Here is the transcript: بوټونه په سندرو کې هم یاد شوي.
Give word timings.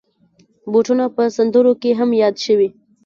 بوټونه 0.71 1.05
په 1.15 1.23
سندرو 1.35 1.73
کې 1.81 1.91
هم 1.99 2.09
یاد 2.21 2.35
شوي. 2.45 2.69